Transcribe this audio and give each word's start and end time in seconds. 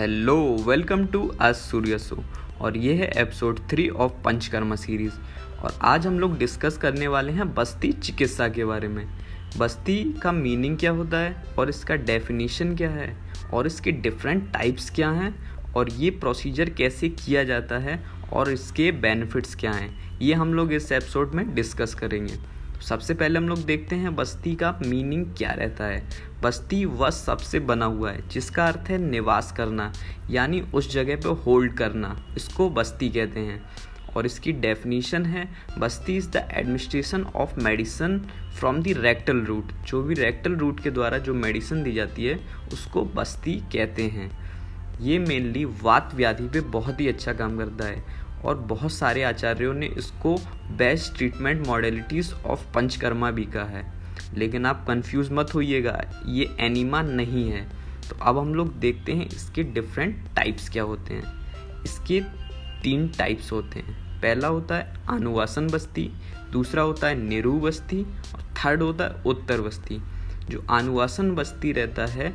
Hello, 0.00 0.64
welcome 0.66 1.06
to 1.06 1.32
आज 1.40 1.54
सूर्य 1.54 1.98
show. 1.98 2.24
और 2.60 2.76
ये 2.76 2.94
है 2.94 3.10
episode 3.16 3.58
three 3.70 3.88
of 3.88 4.12
Panchakarma 4.24 4.76
series. 4.76 5.12
और 5.62 5.78
आज 5.82 6.06
हम 6.06 6.18
लोग 6.20 6.38
डिस्कस 6.38 6.78
करने 6.78 7.08
वाले 7.08 7.32
हैं 7.32 7.54
बस्ती 7.54 7.92
चिकित्सा 7.92 8.48
के 8.48 8.64
बारे 8.64 8.88
में। 8.88 9.08
बस्ती 9.58 10.14
का 10.22 10.32
मीनिंग 10.32 10.78
क्या 10.78 10.90
होता 10.90 11.18
है, 11.18 11.44
और 11.58 11.68
इसका 11.68 11.94
डेफिनेशन 11.94 12.76
क्या 12.76 12.90
है, 12.90 13.16
और 13.52 13.66
इसके 13.66 13.92
डिफरेंट 13.92 14.52
टाइप्स 14.52 14.90
क्या 14.90 15.10
हैं, 15.10 15.34
और 15.72 15.90
ये 15.92 16.10
प्रोसीजर 16.10 16.70
कैसे 16.70 17.08
किया 17.08 17.44
जाता 17.44 17.78
है, 17.78 18.04
और 18.32 18.50
इसके 18.50 18.92
बेनिफिट्स 18.92 19.54
क्या 19.54 19.72
हैं, 19.72 20.18
ये 20.20 20.34
हम 20.34 20.54
लोग 20.54 20.72
इस 20.72 20.92
एपिसोड 20.92 21.34
में 21.34 21.54
डिस्कस 21.54 21.94
करेंगे। 21.94 22.34
सबसे 22.88 23.14
पहले 23.14 23.38
हम 23.38 23.48
लोग 23.48 23.58
देखते 23.58 23.96
हैं 23.96 24.16
बस्ती 24.16 24.54
का 24.54 24.80
मीनिंग 24.86 25.26
क्या 25.26 25.50
रहता 25.50 25.84
है। 25.84 26.08
बस्ती 26.42 26.84
व 26.84 27.10
सबसे 27.10 27.60
बना 27.60 27.84
हुआ 27.84 28.10
है, 28.10 28.28
जिसका 28.28 28.66
अर्थ 28.66 28.90
है 28.90 28.98
निवास 28.98 29.52
करना, 29.52 29.92
यानी 30.30 30.60
उस 30.60 30.92
जगह 30.92 31.16
पे 31.16 31.28
होल्ड 31.28 31.74
करना, 31.74 32.26
इसको 32.36 32.70
बस्ती 32.70 33.08
कहते 33.08 33.40
हैं। 33.40 33.62
और 34.16 34.26
इसकी 34.26 34.52
डेफिनीशन 34.52 35.26
है, 35.26 35.48
basti 35.78 36.16
is 36.16 36.30
the 36.30 36.48
administration 36.52 37.22
of 37.22 37.60
medicine 37.60 38.18
from 38.58 38.82
the 38.82 38.88
rectal 38.88 39.40
route. 39.40 39.72
जो 39.86 40.02
भी 40.02 40.14
रेक्टल 40.14 40.52
रूट 40.52 40.80
के 40.80 40.90
द्वारा 40.90 41.18
जो 41.18 41.34
मेडिसिन 41.34 41.82
दी 41.82 41.92
जाती 41.92 42.24
है, 42.24 42.40
उसको 42.72 43.04
बस्ती 43.04 43.52
कहते 43.52 44.02
हैं। 44.02 44.50
ये 45.00 45.18
मेनली 45.18 45.64
वात 45.64 46.10
व्याधि 46.14 46.48
पे 46.48 46.60
बहुत 46.60 47.00
ही 47.00 47.08
अच्छा 47.08 47.32
काम 47.32 47.58
करता 47.58 47.84
है। 47.84 48.29
और 48.44 48.54
बहुत 48.56 48.92
सारे 48.92 49.22
आचार्यों 49.22 49.74
ने 49.74 49.86
इसको 49.86 50.36
best 50.70 51.16
treatment 51.16 51.66
modalities 51.66 52.34
of 52.34 52.72
Panchakarma 52.74 53.30
भी 53.30 53.44
कहा 53.44 53.64
है। 53.64 53.92
लेकिन 54.34 54.66
आप 54.66 54.84
कंफ्यूज 54.86 55.32
मत 55.32 55.54
होइएगा, 55.54 56.22
ये 56.26 56.56
एनिमा 56.60 57.02
नहीं 57.02 57.50
है। 57.50 57.68
तो 58.08 58.16
अब 58.24 58.38
हम 58.38 58.54
लोग 58.54 58.78
देखते 58.78 59.12
हैं 59.12 59.26
इसके 59.26 59.62
डिफरेंट 59.62 60.16
टाइप्स 60.36 60.68
क्या 60.68 60.82
होते 60.82 61.14
हैं। 61.14 61.40
इसके 61.82 62.20
तीन 62.82 63.08
टाइप्स 63.08 63.52
होते 63.52 63.78
हैं। 63.78 64.20
पहला 64.20 64.48
होता 64.48 64.74
है 64.74 64.94
अनुवासन 65.08 65.66
बस्ती, 65.66 66.12
दूसरा 66.52 66.82
होता 66.82 67.06
है 67.06 67.14
निरू 67.14 67.60
बस्ती 67.60 68.02
और 68.34 68.42
थर्ड 68.42 68.82
होता 68.82 69.04
है 69.04 69.22
उत्तर 69.26 69.60
बस्ती। 69.60 70.02
जो 70.50 70.64
अनुवासन 70.70 71.34
बस्ती 71.34 71.72
रहता 71.72 72.06
है, 72.06 72.34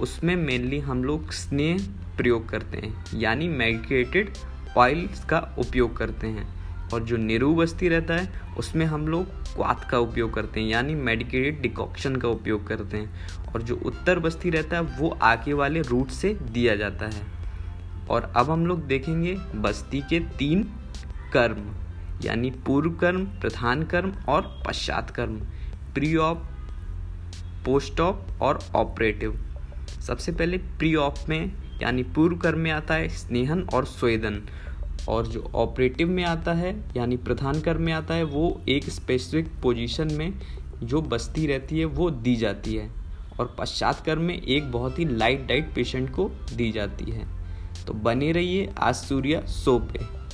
उसमें 0.00 0.36
मेनली 0.36 0.78
हम 0.78 1.04
लोग 1.04 1.32
स्नेह 1.32 1.78
प्रयोग 2.16 2.48
करते 2.48 2.76
हैं, 2.76 3.04
यानी 3.14 3.48
मेडिकेटेड 3.48 4.30
ऑयल्स 4.76 5.24
का 5.24 5.54
उपयोग 5.58 5.96
करते 5.96 6.26
हैं। 6.26 6.56
और 6.90 7.02
जो 7.02 7.16
निरू 7.16 7.54
बस्ती 7.54 7.88
रहता 7.88 8.14
है, 8.14 8.42
उसमें 8.58 8.86
हम 8.86 9.08
लोग 9.08 9.24
क्वाथ 9.24 9.90
का 9.90 9.98
उपयोग 9.98 10.34
करते 10.34 10.60
हैं, 10.60 10.68
यानी 10.68 10.94
मेडिकेटेड 10.94 11.62
डिकॉक्शन 11.62 12.16
का 12.16 12.28
उपयोग 12.28 12.66
करते 12.66 12.96
हैं। 12.96 13.14
और 13.52 13.62
जो 13.62 13.76
उत्तर 13.76 14.18
बस्ती 14.18 14.50
रहता 14.50 14.76
है, 14.76 14.82
वो 14.82 15.18
आगे 15.22 15.52
वाले 15.52 15.80
रूट 15.80 16.08
से 16.08 16.34
दिया 16.34 16.76
जाता 16.76 17.06
है। 17.06 17.22
और 18.10 18.32
अब 18.36 18.50
हम 18.50 18.66
लोग 18.66 18.86
देखेंगे 18.86 19.34
बस्ती 19.54 20.00
के 20.00 20.20
तीन 20.20 20.62
कर्म, 21.32 21.74
यानी 22.24 22.50
पूर्व 22.50 22.90
कर्म, 22.90 23.24
प्रधान 23.24 23.82
कर्म 23.82 24.12
और 24.28 24.62
पश्चात 24.66 25.10
कर्म, 25.10 25.36
प्री 25.94 26.16
ऑप, 26.16 26.48
पोस्ट 27.64 28.00
ऑप 28.00 28.26
और 28.40 28.58
ऑपरेटिव। 28.74 29.40
सबसे 30.00 30.32
पहले 30.32 30.58
प्री 30.58 30.94
ऑप 30.94 31.14
में 31.28 31.52
यानी 31.82 32.02
पूर्व 32.02 32.36
कर्म 32.36 32.58
में 32.58 32.70
आता 32.70 32.94
है 32.94 33.08
स्नेहन 33.08 33.68
और 33.74 33.84
स्वेदन। 33.84 34.42
और 35.08 35.26
जो 35.26 35.50
ऑपरेटिव 35.54 36.08
में 36.08 36.24
आता 36.24 36.52
है, 36.52 36.84
यानी 36.96 37.16
प्रधान 37.16 37.60
कर्म 37.60 37.82
में 37.82 37.92
आता 37.92 38.14
है, 38.14 38.22
वो 38.22 38.60
एक 38.68 38.90
स्पेसिफिक 38.90 39.52
पोजीशन 39.62 40.12
में 40.12 40.34
जो 40.82 41.02
बस्ती 41.02 41.46
रहती 41.46 41.78
है, 41.78 41.84
वो 41.84 42.10
दी 42.10 42.36
जाती 42.36 42.74
है। 42.74 42.90
और 43.40 43.56
पश्चात 43.58 44.00
कर्म 44.06 44.22
में 44.22 44.42
एक 44.42 44.72
बहुत 44.72 44.98
ही 44.98 45.04
लाइट 45.04 45.46
डाइट 45.46 45.74
पेशेंट 45.74 46.10
को 46.10 46.30
दी 46.54 46.72
जाती 46.72 47.04
है। 47.04 47.26
तो 47.86 47.94
बने 47.94 48.32
रहिए 48.32 48.72
आज 48.78 48.94
सूर्य 48.94 49.42
सो 49.46 49.78
पे। 49.78 50.25